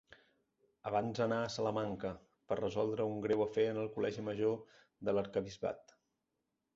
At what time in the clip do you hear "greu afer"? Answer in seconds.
3.25-3.65